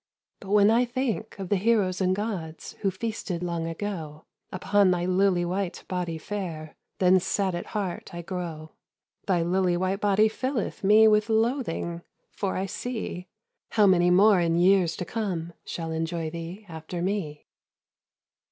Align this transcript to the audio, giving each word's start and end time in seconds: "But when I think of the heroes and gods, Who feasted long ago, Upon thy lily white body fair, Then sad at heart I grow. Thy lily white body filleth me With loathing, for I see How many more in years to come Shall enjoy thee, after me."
"But 0.39 0.49
when 0.49 0.71
I 0.71 0.83
think 0.83 1.37
of 1.37 1.49
the 1.49 1.57
heroes 1.57 2.01
and 2.01 2.15
gods, 2.15 2.71
Who 2.81 2.89
feasted 2.89 3.43
long 3.43 3.67
ago, 3.67 4.25
Upon 4.51 4.89
thy 4.89 5.05
lily 5.05 5.45
white 5.45 5.83
body 5.87 6.17
fair, 6.17 6.75
Then 6.97 7.19
sad 7.19 7.53
at 7.53 7.67
heart 7.67 8.11
I 8.11 8.23
grow. 8.23 8.71
Thy 9.27 9.43
lily 9.43 9.77
white 9.77 10.01
body 10.01 10.27
filleth 10.27 10.83
me 10.83 11.07
With 11.07 11.29
loathing, 11.29 12.01
for 12.31 12.55
I 12.57 12.65
see 12.65 13.27
How 13.73 13.85
many 13.85 14.09
more 14.09 14.39
in 14.39 14.55
years 14.57 14.95
to 14.95 15.05
come 15.05 15.53
Shall 15.65 15.91
enjoy 15.91 16.31
thee, 16.31 16.65
after 16.67 17.03
me." 17.03 17.45